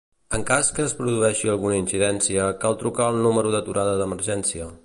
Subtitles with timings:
[0.35, 4.77] En cas que es produeixi alguna incidència, cal trucar el número d'aturada d'emergència.